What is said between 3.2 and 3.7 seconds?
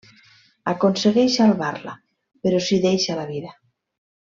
la vida.